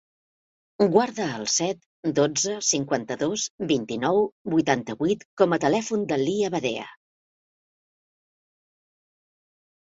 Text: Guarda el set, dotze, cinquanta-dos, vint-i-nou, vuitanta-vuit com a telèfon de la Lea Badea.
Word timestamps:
Guarda 0.93 1.27
el 1.39 1.43
set, 1.55 1.81
dotze, 2.19 2.55
cinquanta-dos, 2.69 3.45
vint-i-nou, 3.73 4.19
vuitanta-vuit 4.55 5.29
com 5.43 5.55
a 5.55 5.61
telèfon 5.67 6.09
de 6.15 6.21
la 6.21 6.31
Lea 6.31 6.53
Badea. 6.59 6.89